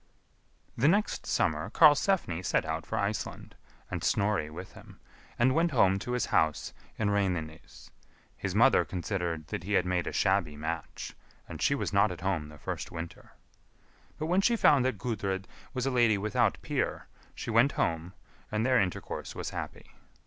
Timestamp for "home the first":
12.21-12.91